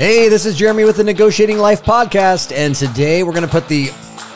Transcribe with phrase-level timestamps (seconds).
[0.00, 3.68] Hey, this is Jeremy with the Negotiating Life podcast, and today we're going to put
[3.68, 3.90] the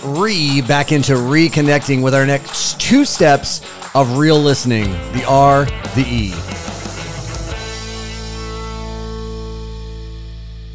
[0.04, 3.62] re back into reconnecting with our next two steps
[3.94, 5.64] of real listening the R,
[5.94, 6.32] the E.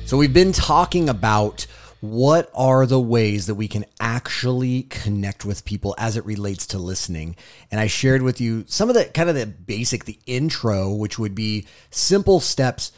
[0.08, 1.68] So, we've been talking about
[2.00, 6.80] what are the ways that we can actually connect with people as it relates to
[6.80, 7.36] listening
[7.72, 11.20] and i shared with you some of the kind of the basic the intro which
[11.20, 12.94] would be simple steps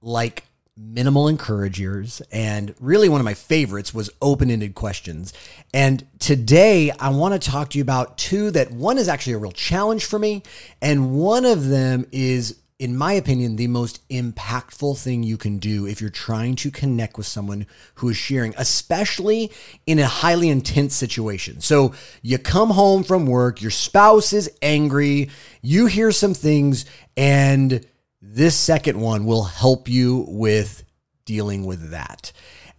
[0.00, 0.44] like
[0.76, 5.32] minimal encouragers and really one of my favorites was open-ended questions
[5.72, 9.38] and today i want to talk to you about two that one is actually a
[9.38, 10.42] real challenge for me
[10.82, 15.86] and one of them is in my opinion, the most impactful thing you can do
[15.86, 19.52] if you're trying to connect with someone who is sharing, especially
[19.86, 21.60] in a highly intense situation.
[21.60, 25.30] So you come home from work, your spouse is angry,
[25.62, 26.84] you hear some things,
[27.16, 27.86] and
[28.32, 30.82] this second one will help you with
[31.24, 32.32] dealing with that.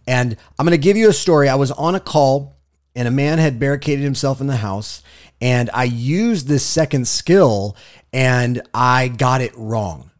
[0.06, 1.48] And I'm going to give you a story.
[1.48, 2.56] I was on a call
[2.94, 5.02] and a man had barricaded himself in the house
[5.40, 7.76] and I used this second skill
[8.12, 10.10] and I got it wrong.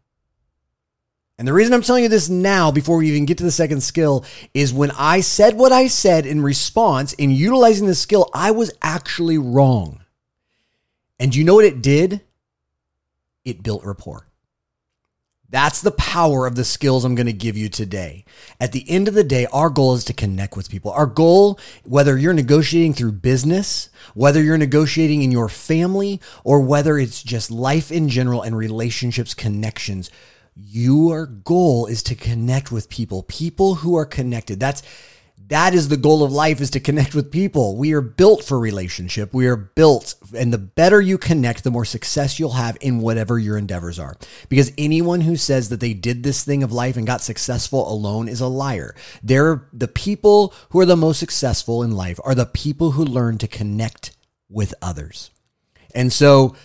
[1.39, 3.81] And the reason I'm telling you this now, before we even get to the second
[3.81, 8.51] skill, is when I said what I said in response, in utilizing the skill, I
[8.51, 10.03] was actually wrong.
[11.19, 12.21] And you know what it did?
[13.45, 14.26] It built rapport.
[15.49, 18.25] That's the power of the skills I'm going to give you today.
[18.59, 20.91] At the end of the day, our goal is to connect with people.
[20.91, 26.97] Our goal, whether you're negotiating through business, whether you're negotiating in your family, or whether
[26.97, 30.11] it's just life in general and relationships, connections,
[30.53, 34.59] your goal is to connect with people, people who are connected.
[34.59, 34.83] That's
[35.47, 37.77] that is the goal of life is to connect with people.
[37.77, 39.33] We are built for relationship.
[39.33, 43.39] We are built and the better you connect, the more success you'll have in whatever
[43.39, 44.17] your endeavors are.
[44.49, 48.27] Because anyone who says that they did this thing of life and got successful alone
[48.27, 48.93] is a liar.
[49.23, 53.37] They're the people who are the most successful in life are the people who learn
[53.37, 54.11] to connect
[54.49, 55.31] with others.
[55.95, 56.55] And so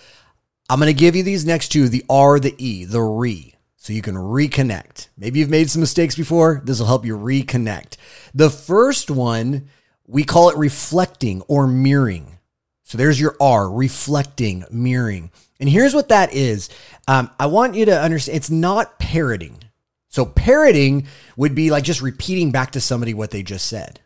[0.69, 3.52] I'm going to give you these next two, the R, the E, the re
[3.83, 5.09] so you can reconnect.
[5.19, 6.63] Maybe you've made some mistakes before.
[6.65, 7.97] This will help you reconnect.
[8.33, 9.71] The first one,
[10.07, 12.39] we call it reflecting or mirroring.
[12.85, 15.33] So there's your R, reflecting, mirroring.
[15.59, 16.69] And here's what that is.
[17.09, 19.59] Um, I want you to understand it's not parroting.
[20.07, 23.99] So parroting would be like just repeating back to somebody what they just said.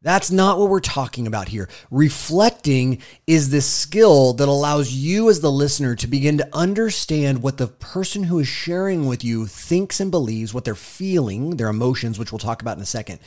[0.00, 1.68] That's not what we're talking about here.
[1.90, 7.56] Reflecting is this skill that allows you, as the listener, to begin to understand what
[7.56, 12.16] the person who is sharing with you thinks and believes, what they're feeling, their emotions,
[12.16, 13.18] which we'll talk about in a second,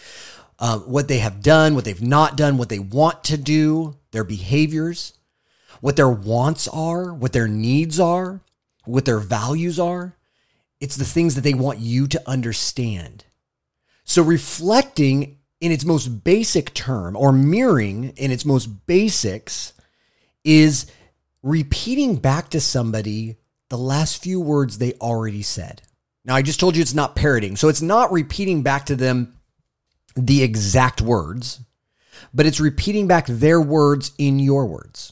[0.60, 4.24] uh, what they have done, what they've not done, what they want to do, their
[4.24, 5.14] behaviors,
[5.82, 8.40] what their wants are, what their needs are,
[8.86, 10.16] what their values are.
[10.80, 13.26] It's the things that they want you to understand.
[14.06, 19.74] So, reflecting in its most basic term, or mirroring in its most basics,
[20.44, 20.92] is
[21.44, 23.38] repeating back to somebody
[23.70, 25.84] the last few words they already said.
[26.26, 27.56] Now, I just told you it's not parroting.
[27.56, 29.38] So it's not repeating back to them
[30.16, 31.62] the exact words,
[32.34, 35.12] but it's repeating back their words in your words.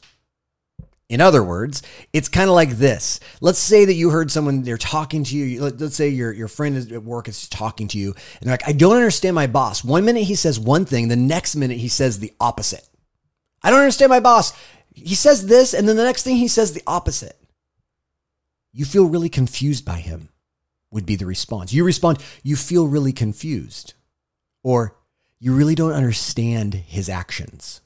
[1.10, 1.82] In other words,
[2.12, 3.18] it's kind of like this.
[3.40, 5.60] Let's say that you heard someone, they're talking to you.
[5.60, 8.68] Let's say your, your friend is at work is talking to you, and they're like,
[8.68, 9.82] I don't understand my boss.
[9.82, 12.88] One minute he says one thing, the next minute he says the opposite.
[13.60, 14.52] I don't understand my boss.
[14.94, 17.36] He says this, and then the next thing he says the opposite.
[18.72, 20.28] You feel really confused by him,
[20.92, 21.72] would be the response.
[21.72, 23.94] You respond, you feel really confused,
[24.62, 24.96] or
[25.40, 27.80] you really don't understand his actions.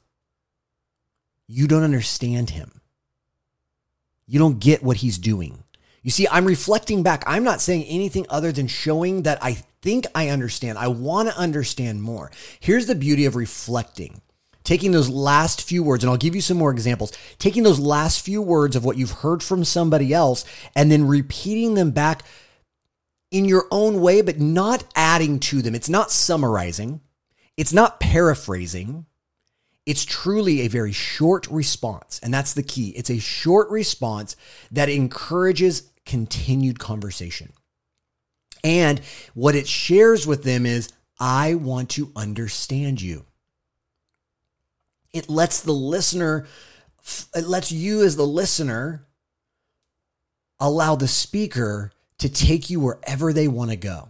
[1.48, 2.82] You don't understand him.
[4.26, 5.64] You don't get what he's doing.
[6.02, 7.24] You see, I'm reflecting back.
[7.26, 10.78] I'm not saying anything other than showing that I think I understand.
[10.78, 12.30] I want to understand more.
[12.60, 14.20] Here's the beauty of reflecting.
[14.64, 17.12] Taking those last few words, and I'll give you some more examples.
[17.38, 21.74] Taking those last few words of what you've heard from somebody else and then repeating
[21.74, 22.22] them back
[23.30, 25.74] in your own way, but not adding to them.
[25.74, 27.00] It's not summarizing,
[27.56, 29.06] it's not paraphrasing.
[29.86, 32.21] It's truly a very short response.
[32.22, 32.91] And that's the key.
[32.91, 34.36] It's a short response
[34.71, 37.53] that encourages continued conversation.
[38.63, 39.01] And
[39.34, 40.91] what it shares with them is,
[41.21, 43.27] I want to understand you.
[45.13, 46.47] It lets the listener,
[47.37, 49.07] it lets you as the listener
[50.59, 54.09] allow the speaker to take you wherever they want to go.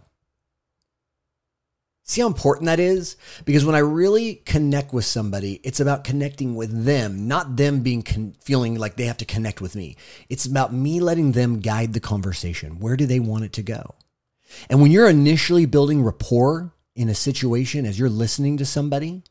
[2.07, 3.17] See how important that is?
[3.45, 8.03] Because when I really connect with somebody, it's about connecting with them, not them being
[8.03, 9.97] con- feeling like they have to connect with me.
[10.29, 12.79] It's about me letting them guide the conversation.
[12.79, 13.95] Where do they want it to go?
[14.69, 19.23] And when you're initially building rapport in a situation as you're listening to somebody,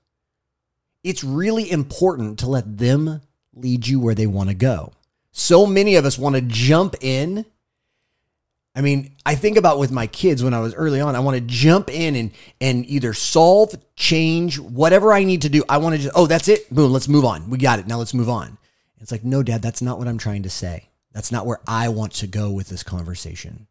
[1.04, 3.20] it's really important to let them
[3.54, 4.92] lead you where they want to go.
[5.30, 7.46] So many of us want to jump in.
[8.76, 11.36] I mean, I think about with my kids when I was early on, I want
[11.36, 15.62] to jump in and and either solve, change, whatever I need to do.
[15.68, 16.72] I want to just, oh, that's it.
[16.74, 17.50] Boom, let's move on.
[17.50, 17.86] We got it.
[17.86, 18.58] Now let's move on.
[19.00, 20.88] It's like, no, dad, that's not what I'm trying to say.
[21.12, 23.68] That's not where I want to go with this conversation.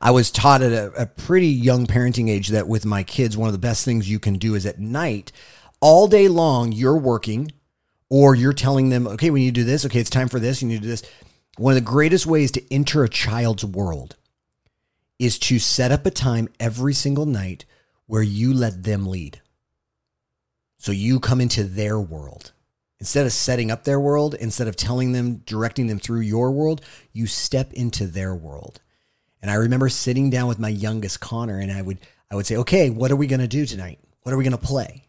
[0.00, 3.48] I was taught at a, a, pretty young parenting age that with my kids, one
[3.48, 5.32] of the best things you can do is at night,
[5.80, 7.50] all day long, you're working
[8.10, 9.86] or you're telling them, okay, we need to do this.
[9.86, 10.60] Okay, it's time for this.
[10.60, 11.02] You need to do this.
[11.56, 14.16] One of the greatest ways to enter a child's world
[15.18, 17.64] is to set up a time every single night
[18.06, 19.40] where you let them lead.
[20.78, 22.52] So you come into their world.
[23.00, 26.80] Instead of setting up their world, instead of telling them, directing them through your world,
[27.12, 28.80] you step into their world.
[29.42, 31.98] And I remember sitting down with my youngest Connor and I would
[32.30, 33.98] I would say, "Okay, what are we going to do tonight?
[34.22, 35.08] What are we going to play?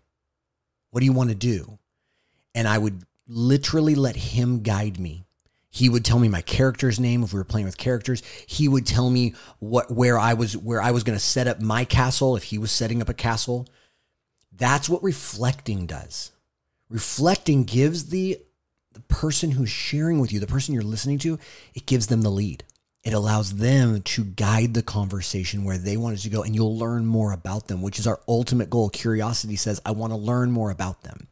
[0.92, 1.80] What do you want to do?"
[2.54, 5.25] And I would literally let him guide me.
[5.76, 8.24] He would tell me my character's name if we were playing with characters.
[8.48, 11.60] He would tell me what where I was where I was going to set up
[11.60, 13.68] my castle if he was setting up a castle.
[14.54, 16.32] That's what reflecting does.
[16.90, 18.40] Reflecting gives the
[18.94, 21.38] the person who's sharing with you, the person you're listening to,
[21.74, 22.64] it gives them the lead.
[23.04, 26.78] It allows them to guide the conversation where they want it to go, and you'll
[26.78, 28.90] learn more about them, which is our ultimate goal.
[28.90, 31.28] Curiosity says, I want to learn more about them.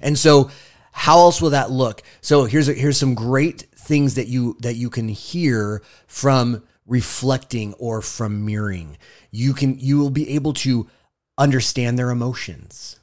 [0.00, 0.50] And so,
[0.98, 2.02] how else will that look?
[2.20, 7.74] So here's a, here's some great things that you that you can hear from reflecting
[7.74, 8.96] or from mirroring.
[9.30, 10.88] You can you will be able to
[11.38, 12.96] understand their emotions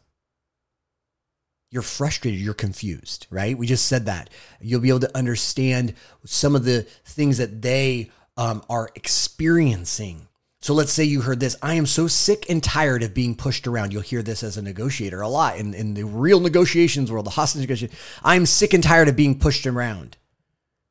[1.74, 3.58] you're frustrated, you're confused, right?
[3.58, 4.30] We just said that.
[4.62, 10.28] You'll be able to understand some of the things that they um, are experiencing.
[10.64, 13.68] So let's say you heard this I am so sick and tired of being pushed
[13.68, 13.92] around.
[13.92, 17.32] You'll hear this as a negotiator a lot in, in the real negotiations world, the
[17.32, 17.98] hostage negotiation.
[18.24, 20.16] I'm sick and tired of being pushed around.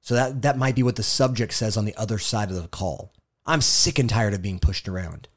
[0.02, 2.68] So that, that might be what the subject says on the other side of the
[2.68, 3.14] call.
[3.46, 5.28] I'm sick and tired of being pushed around.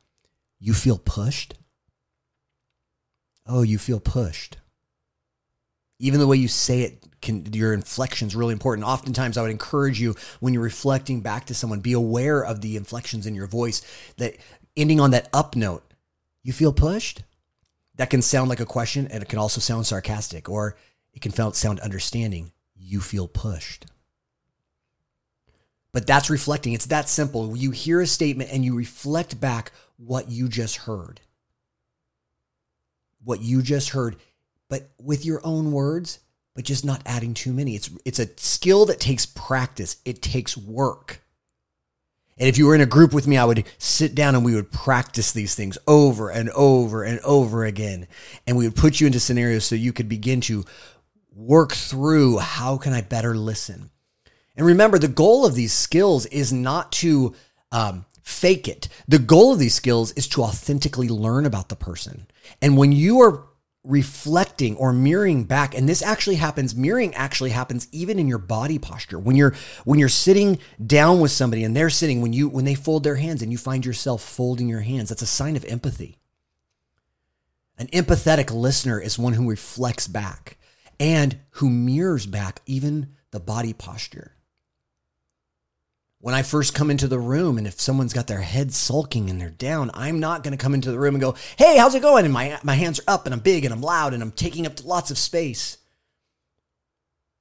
[0.60, 1.54] You feel pushed?
[3.48, 4.58] Oh, you feel pushed
[6.00, 8.88] even the way you say it can your inflection is really important.
[8.88, 12.78] Oftentimes i would encourage you when you're reflecting back to someone be aware of the
[12.78, 13.82] inflections in your voice
[14.18, 14.38] that
[14.78, 15.84] ending on that up note
[16.44, 17.24] you feel pushed?
[17.96, 20.78] That can sound like a question and it can also sound sarcastic or
[21.14, 22.52] it can sound understanding.
[22.76, 23.86] You feel pushed.
[25.92, 26.74] But that's reflecting.
[26.74, 27.56] It's that simple.
[27.56, 31.22] You hear a statement and you reflect back what you just heard.
[33.24, 34.18] What you just heard
[34.70, 36.20] but with your own words,
[36.56, 37.76] but just not adding too many.
[37.76, 39.98] It's it's a skill that takes practice.
[40.06, 41.22] It takes work.
[42.38, 44.56] And if you were in a group with me, I would sit down and we
[44.56, 48.08] would practice these things over and over and over again.
[48.46, 50.66] And we would put you into scenarios so you could begin to
[51.34, 53.90] work through how can I better listen.
[54.58, 57.36] And remember, the goal of these skills is not to
[57.72, 58.90] um, fake it.
[59.08, 62.28] The goal of these skills is to authentically learn about the person.
[62.62, 63.46] And when you are
[63.86, 65.76] reflecting or mirroring back.
[65.76, 69.20] And this actually happens mirroring actually happens even in your body posture.
[69.20, 72.76] When you're when you're sitting down with somebody and they're sitting when you when they
[72.76, 76.18] fold their hands and you find yourself folding your hands that's a sign of empathy.
[77.78, 80.58] An empathetic listener is one who reflects back
[81.00, 84.35] and who mirrors back even the body posture
[86.26, 89.40] when I first come into the room and if someone's got their head sulking and
[89.40, 92.02] they're down, I'm not going to come into the room and go, "Hey, how's it
[92.02, 94.32] going?" and my my hands are up and I'm big and I'm loud and I'm
[94.32, 95.78] taking up lots of space.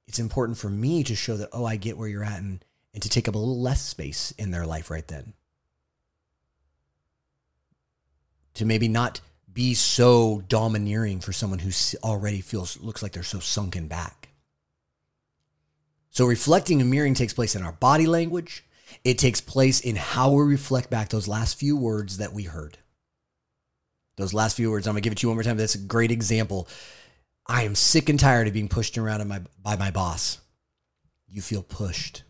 [0.05, 2.63] It's important for me to show that, "Oh, I get where you're at," and
[2.93, 5.33] and to take up a little less space in their life right then.
[8.53, 9.19] To maybe not
[9.51, 11.71] be so domineering for someone who
[12.03, 14.29] already feels looks like they're so sunken back.
[16.11, 18.63] So reflecting and mirroring takes place in our body language,
[19.03, 22.77] it takes place in how we reflect back those last few words that we heard.
[24.17, 25.57] Those last few words, I'm gonna give it to you one more time.
[25.57, 26.67] That's a great example.
[27.47, 30.39] I am sick and tired of being pushed around by my boss.
[31.27, 32.23] You feel pushed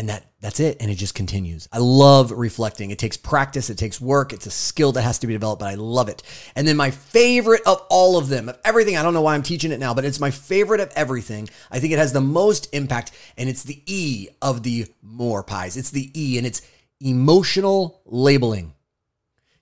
[0.00, 1.68] and that that's it and it just continues.
[1.70, 2.90] I love reflecting.
[2.90, 5.68] It takes practice it takes work it's a skill that has to be developed but
[5.68, 6.22] i love it.
[6.56, 9.42] And then my favorite of all of them of everything i don't know why i'm
[9.42, 11.50] teaching it now but it's my favorite of everything.
[11.70, 15.76] I think it has the most impact and it's the e of the more pies.
[15.76, 16.62] It's the e and it's
[17.00, 18.72] emotional labeling.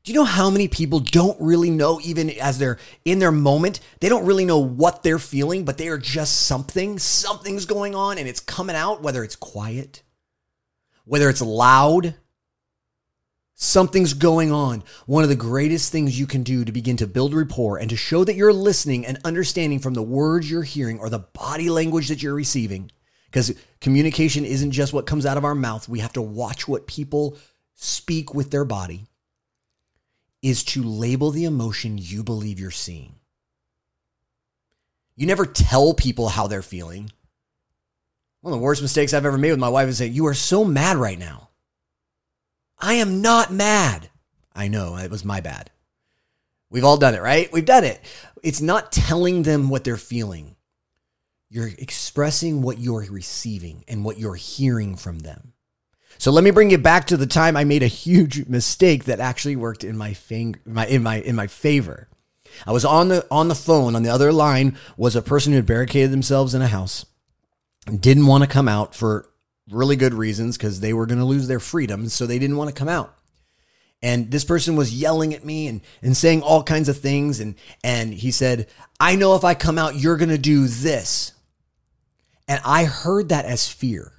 [0.04, 3.80] Do you know how many people don't really know, even as they're in their moment,
[4.00, 6.98] they don't really know what they're feeling, but they are just something.
[6.98, 10.02] Something's going on and it's coming out, whether it's quiet,
[11.08, 12.14] whether it's loud,
[13.54, 14.84] something's going on.
[15.06, 17.96] One of the greatest things you can do to begin to build rapport and to
[17.96, 22.08] show that you're listening and understanding from the words you're hearing or the body language
[22.08, 22.90] that you're receiving.
[23.26, 25.88] Because communication isn't just what comes out of our mouth.
[25.88, 27.36] We have to watch what people
[27.74, 29.06] speak with their body,
[30.42, 33.14] is to label the emotion you believe you're seeing.
[35.16, 37.10] You never tell people how they're feeling.
[38.40, 40.34] One of the worst mistakes I've ever made with my wife is that You are
[40.34, 41.50] so mad right now.
[42.78, 44.10] I am not mad.
[44.54, 45.70] I know, it was my bad.
[46.70, 47.50] We've all done it, right?
[47.52, 48.00] We've done it.
[48.42, 50.56] It's not telling them what they're feeling.
[51.50, 55.54] You're expressing what you're receiving and what you're hearing from them.
[56.18, 59.20] So let me bring you back to the time I made a huge mistake that
[59.20, 62.08] actually worked in my, fang- my in my in my favor.
[62.66, 63.94] I was on the on the phone.
[63.94, 67.06] On the other line was a person who had barricaded themselves in a house,
[67.88, 69.28] didn't want to come out for
[69.70, 72.68] really good reasons because they were going to lose their freedom, so they didn't want
[72.68, 73.14] to come out.
[74.00, 77.40] And this person was yelling at me and, and saying all kinds of things.
[77.40, 78.68] And, and he said,
[79.00, 81.32] I know if I come out, you're going to do this.
[82.46, 84.12] And I heard that as fear.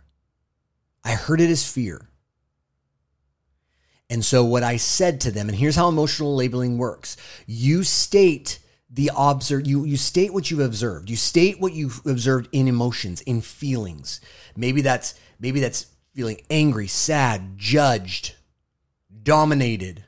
[1.04, 2.10] I heard it as fear.
[4.10, 7.16] And so what I said to them, and here's how emotional labeling works.
[7.46, 8.60] You state
[8.90, 11.10] the observe you you state what you've observed.
[11.10, 14.20] You state what you've observed in emotions, in feelings.
[14.56, 18.36] Maybe that's maybe that's feeling angry, sad, judged,
[19.24, 20.06] dominated.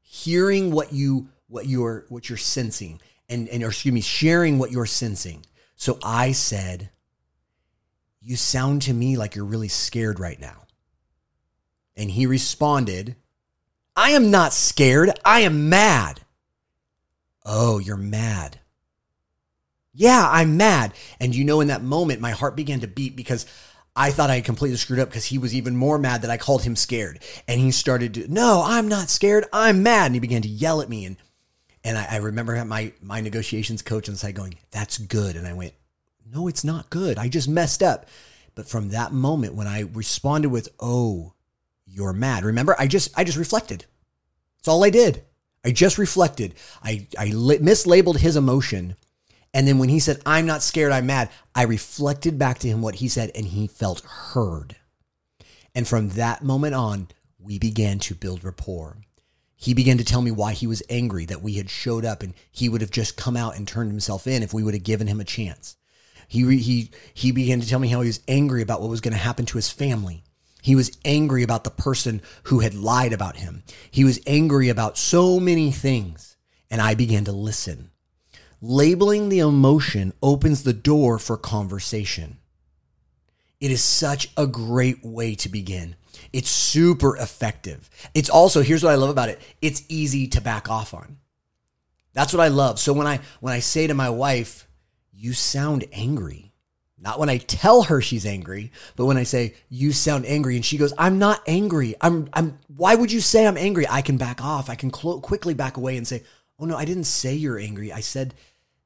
[0.00, 4.70] Hearing what you what you're what you're sensing and and or excuse me, sharing what
[4.70, 5.44] you're sensing.
[5.74, 6.90] So I said,
[8.20, 10.62] You sound to me like you're really scared right now.
[11.94, 13.16] And he responded,
[13.94, 15.10] I am not scared.
[15.24, 16.21] I am mad.
[17.44, 18.58] Oh, you're mad.
[19.94, 20.94] Yeah, I'm mad.
[21.20, 23.46] And you know, in that moment, my heart began to beat because
[23.94, 26.38] I thought I had completely screwed up because he was even more mad that I
[26.38, 27.22] called him scared.
[27.46, 29.44] And he started to, no, I'm not scared.
[29.52, 30.06] I'm mad.
[30.06, 31.04] And he began to yell at me.
[31.04, 31.16] And,
[31.84, 35.36] and I, I remember my, my negotiations coach on the side going, that's good.
[35.36, 35.74] And I went,
[36.32, 37.18] no, it's not good.
[37.18, 38.06] I just messed up.
[38.54, 41.34] But from that moment, when I responded with, oh,
[41.86, 42.44] you're mad.
[42.44, 43.84] Remember, I just I just reflected.
[44.58, 45.22] That's all I did.
[45.64, 46.54] I just reflected.
[46.82, 48.96] I I mislabeled his emotion,
[49.54, 52.82] and then when he said, "I'm not scared, I'm mad," I reflected back to him
[52.82, 54.76] what he said, and he felt heard.
[55.74, 58.98] And from that moment on, we began to build rapport.
[59.56, 62.34] He began to tell me why he was angry that we had showed up, and
[62.50, 65.06] he would have just come out and turned himself in if we would have given
[65.06, 65.76] him a chance.
[66.26, 69.12] He he he began to tell me how he was angry about what was going
[69.12, 70.24] to happen to his family
[70.62, 73.64] he was angry about the person who had lied about him.
[73.90, 76.36] He was angry about so many things.
[76.70, 77.90] And I began to listen.
[78.62, 82.38] Labeling the emotion opens the door for conversation.
[83.60, 85.96] It is such a great way to begin.
[86.32, 87.90] It's super effective.
[88.14, 89.40] It's also, here's what I love about it.
[89.60, 91.18] It's easy to back off on.
[92.14, 92.78] That's what I love.
[92.78, 94.68] So when I when I say to my wife,
[95.12, 96.51] you sound angry
[97.02, 100.54] not when I tell her she's angry, but when I say, you sound angry.
[100.54, 101.96] And she goes, I'm not angry.
[102.00, 103.86] I'm, I'm, why would you say I'm angry?
[103.90, 104.70] I can back off.
[104.70, 106.22] I can cl- quickly back away and say,
[106.60, 107.92] oh no, I didn't say you're angry.
[107.92, 108.34] I said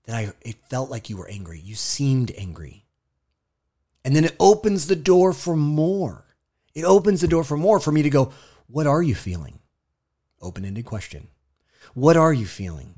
[0.07, 1.61] that I, it felt like you were angry.
[1.61, 2.87] You seemed angry.
[4.03, 6.25] And then it opens the door for more.
[6.75, 8.33] It opens the door for more for me to go,
[8.67, 9.59] what are you feeling?
[10.41, 11.29] Open ended question.
[11.93, 12.96] What are you feeling?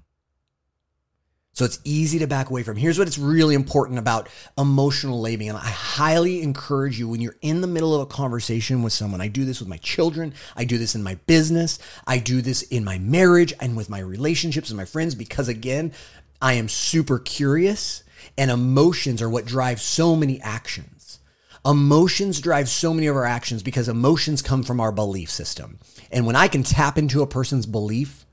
[1.59, 2.77] So it's easy to back away from.
[2.77, 5.49] Here's what it's really important about emotional labeling.
[5.49, 9.21] And I highly encourage you when you're in the middle of a conversation with someone.
[9.21, 10.35] I do this with my children.
[10.55, 11.81] I do this in my business.
[12.07, 15.93] I do this in my marriage and with my relationships and my friends because again,
[16.41, 18.05] I am super curious
[18.37, 21.19] and emotions are what drive so many actions.
[21.67, 25.81] Emotions drive so many of our actions because emotions come from our belief system.
[26.13, 28.27] And when I can tap into a person's belief,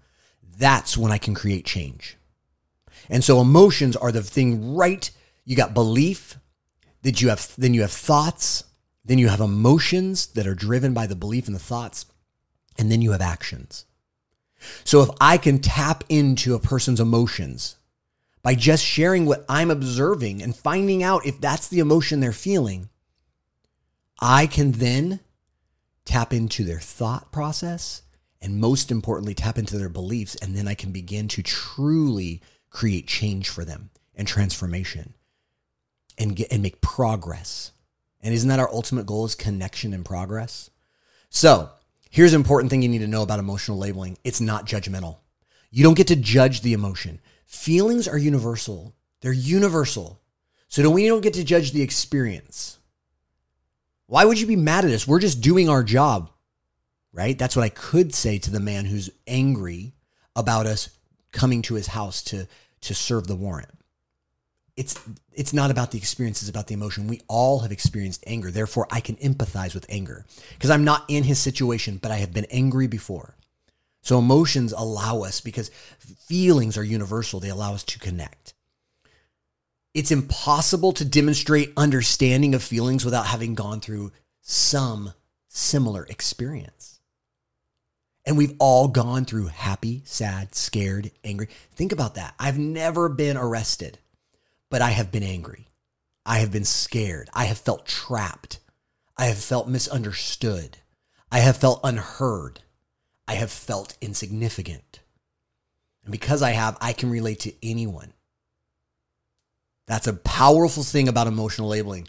[0.60, 2.20] that's when I can create change.
[3.10, 5.10] And so emotions are the thing right.
[5.46, 6.38] You got belief,
[7.06, 8.64] that you have then you have thoughts,
[9.06, 12.08] then you have emotions that are driven by the belief and the thoughts,
[12.80, 13.86] and then you have actions.
[14.84, 17.76] So if I can tap into a person's emotions
[18.42, 22.90] by just sharing what I'm observing and finding out if that's the emotion they're feeling,
[24.20, 25.20] I can then
[26.06, 28.02] tap into their thought process
[28.42, 32.42] and most importantly tap into their beliefs and then I can begin to truly
[32.76, 35.14] create change for them and transformation
[36.18, 37.72] and get and make progress.
[38.22, 40.70] And isn't that our ultimate goal is connection and progress?
[41.30, 41.70] So,
[42.10, 44.18] here's an important thing you need to know about emotional labeling.
[44.24, 45.18] It's not judgmental.
[45.72, 47.22] You don't get to judge the emotion.
[47.46, 48.94] Feelings are universal.
[49.22, 50.20] They're universal.
[50.68, 52.78] So we don't get to judge the experience.
[54.08, 55.08] Why would you be mad at us?
[55.08, 56.30] We're just doing our job,
[57.14, 57.38] right?
[57.38, 59.94] That's what I could say to the man who's angry
[60.36, 60.90] about us
[61.32, 62.48] coming to his house to,
[62.86, 63.70] to serve the warrant.
[64.78, 65.00] It's,
[65.34, 67.08] it's not about the experience, it's about the emotion.
[67.08, 68.52] We all have experienced anger.
[68.52, 72.34] Therefore, I can empathize with anger because I'm not in his situation, but I have
[72.34, 73.36] been angry before.
[74.02, 75.70] So emotions allow us because
[76.28, 77.40] feelings are universal.
[77.40, 78.54] They allow us to connect.
[79.96, 84.12] It's impossible to demonstrate understanding of feelings without having gone through
[84.42, 85.14] some
[85.48, 86.95] similar experience.
[88.26, 91.48] And we've all gone through happy, sad, scared, angry.
[91.76, 92.34] Think about that.
[92.40, 94.00] I've never been arrested,
[94.70, 95.68] but I have been angry.
[96.26, 97.30] I have been scared.
[97.34, 98.60] I have felt trapped.
[99.18, 100.78] I have felt misunderstood.
[101.32, 102.62] I have felt unheard.
[103.28, 105.02] I have felt insignificant.
[106.04, 108.14] And because I have, I can relate to anyone.
[109.88, 112.08] That's a powerful thing about emotional labeling.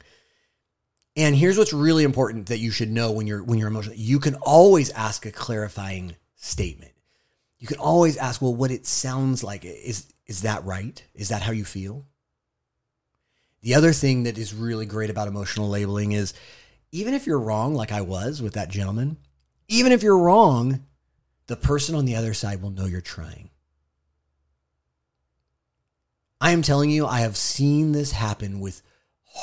[1.17, 3.97] And here's what's really important that you should know when you're when you're emotional.
[3.97, 6.93] You can always ask a clarifying statement.
[7.59, 11.03] You can always ask, well, what it sounds like is is that right?
[11.15, 12.05] Is that how you feel?
[13.63, 16.35] The other thing that is really great about emotional labeling is
[16.93, 19.17] even if you're wrong, like I was with that gentleman,
[19.69, 20.85] even if you're wrong,
[21.47, 23.51] the person on the other side will know you're trying.
[26.41, 28.83] I am telling you, I have seen this happen with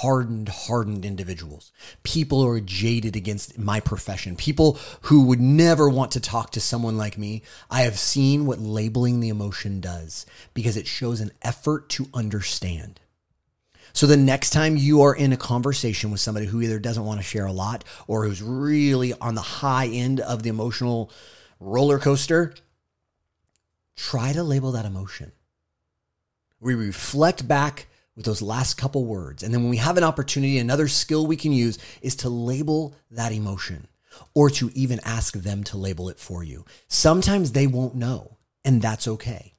[0.01, 1.71] hardened, hardened individuals,
[2.01, 6.59] people who are jaded against my profession, people who would never want to talk to
[6.59, 7.43] someone like me.
[7.69, 12.99] I have seen what labeling the emotion does because it shows an effort to understand.
[13.93, 17.19] So the next time you are in a conversation with somebody who either doesn't want
[17.19, 21.11] to share a lot or who's really on the high end of the emotional
[21.59, 22.55] roller coaster,
[23.95, 25.31] try to label that emotion.
[26.59, 27.85] We reflect back
[28.15, 29.43] with those last couple words.
[29.43, 32.95] And then when we have an opportunity, another skill we can use is to label
[33.11, 33.87] that emotion
[34.33, 36.65] or to even ask them to label it for you.
[36.87, 39.55] Sometimes they won't know, and that's okay.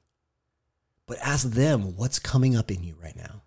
[1.07, 3.43] But ask them what's coming up in you right now.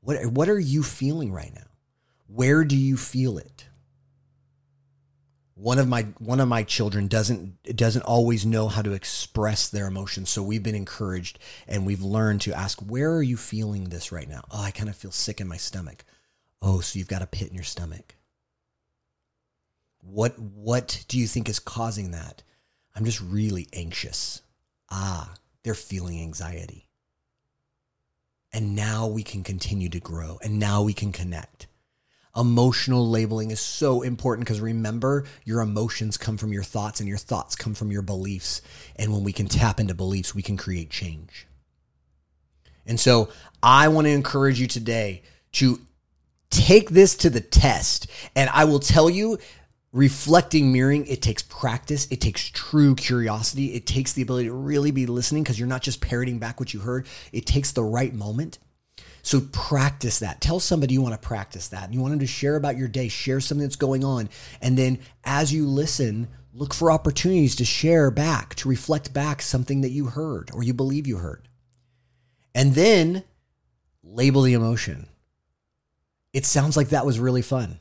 [0.00, 1.66] What, what are you feeling right now?
[2.26, 3.66] Where do you feel it?
[5.58, 9.88] One of my one of my children doesn't doesn't always know how to express their
[9.88, 10.30] emotions.
[10.30, 14.28] So we've been encouraged and we've learned to ask where are you feeling this right
[14.28, 14.42] now?
[14.52, 16.04] Oh i kind of feel sick in my stomach.
[16.62, 18.14] Oh so you've got a pit in your stomach.
[20.00, 22.44] What what do you think is causing that?
[22.94, 24.42] I'm just really anxious.
[24.90, 26.86] Ah they're feeling anxiety.
[28.52, 31.66] And now we can continue to grow and now we can connect
[32.36, 37.18] emotional labeling is so important because remember, your emotions come from your thoughts and your
[37.18, 38.62] thoughts come from your beliefs.
[38.96, 41.46] And when we can tap into beliefs, we can create change.
[42.86, 43.28] And so
[43.62, 45.80] I want to encourage you today to
[46.50, 48.06] take this to the test.
[48.34, 49.38] And I will tell you,
[49.92, 54.90] reflecting mirroring it takes practice it takes true curiosity it takes the ability to really
[54.90, 58.12] be listening because you're not just parroting back what you heard it takes the right
[58.12, 58.58] moment
[59.22, 60.40] so practice that.
[60.40, 61.92] Tell somebody you want to practice that.
[61.92, 64.28] You want them to share about your day, share something that's going on.
[64.62, 69.82] And then as you listen, look for opportunities to share back, to reflect back something
[69.82, 71.48] that you heard or you believe you heard.
[72.54, 73.24] And then
[74.02, 75.08] label the emotion.
[76.32, 77.80] It sounds like that was really fun.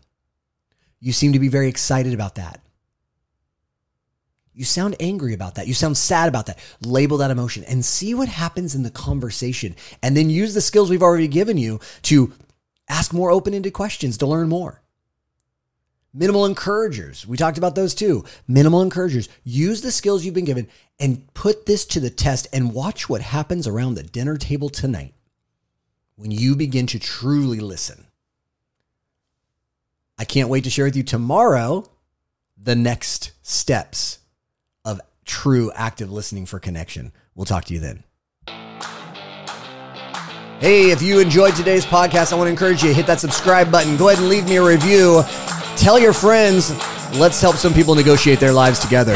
[0.99, 2.61] You seem to be very excited about that.
[4.57, 5.67] You sound angry about that.
[5.67, 6.57] You sound sad about that.
[6.81, 9.75] Label that emotion and see what happens in the conversation.
[10.01, 12.33] And then use the skills we've already given you to
[12.89, 14.81] ask more open ended questions to learn more.
[16.11, 17.27] Minimal encouragers.
[17.27, 18.25] We talked about those too.
[18.47, 19.29] Minimal encouragers.
[19.43, 20.67] Use the skills you've been given
[20.99, 25.13] and put this to the test and watch what happens around the dinner table tonight
[26.15, 28.07] when you begin to truly listen.
[30.17, 31.87] I can't wait to share with you tomorrow
[32.57, 34.17] the next steps
[35.27, 37.11] true active listening for connection.
[37.35, 38.03] We'll talk to you then.
[40.59, 43.71] Hey, if you enjoyed today's podcast, I want to encourage you to hit that subscribe
[43.71, 43.95] button.
[43.95, 45.21] Go ahead and leave me a review.
[45.75, 46.71] Tell your friends.
[47.15, 49.15] Let's help some people negotiate their lives together.